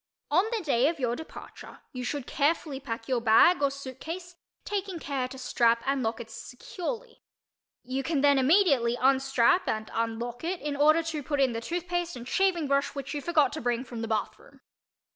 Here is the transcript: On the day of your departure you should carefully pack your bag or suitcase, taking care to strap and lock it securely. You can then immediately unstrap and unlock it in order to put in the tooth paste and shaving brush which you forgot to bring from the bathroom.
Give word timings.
On 0.31 0.43
the 0.49 0.63
day 0.63 0.87
of 0.87 0.99
your 0.99 1.15
departure 1.15 1.81
you 1.91 2.03
should 2.03 2.25
carefully 2.25 2.79
pack 2.79 3.07
your 3.07 3.21
bag 3.21 3.61
or 3.61 3.69
suitcase, 3.69 4.35
taking 4.65 4.97
care 4.97 5.27
to 5.27 5.37
strap 5.37 5.83
and 5.85 6.01
lock 6.01 6.19
it 6.19 6.31
securely. 6.31 7.21
You 7.83 8.01
can 8.01 8.21
then 8.21 8.39
immediately 8.39 8.97
unstrap 8.99 9.67
and 9.69 9.91
unlock 9.93 10.43
it 10.43 10.59
in 10.59 10.75
order 10.75 11.03
to 11.03 11.21
put 11.21 11.39
in 11.39 11.53
the 11.53 11.61
tooth 11.61 11.87
paste 11.87 12.15
and 12.15 12.27
shaving 12.27 12.67
brush 12.67 12.95
which 12.95 13.13
you 13.13 13.21
forgot 13.21 13.53
to 13.53 13.61
bring 13.61 13.83
from 13.83 14.01
the 14.01 14.07
bathroom. 14.07 14.61